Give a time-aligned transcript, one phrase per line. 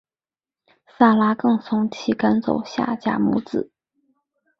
[0.87, 3.69] 撒拉更怂其赶走夏甲母子。